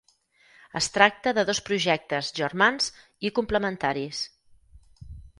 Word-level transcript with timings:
Es 0.79 0.85
tracta 0.93 1.33
de 1.37 1.41
dos 1.49 1.59
projectes 1.67 2.31
germans 2.39 2.87
i 3.29 3.31
complementaris. 3.41 4.23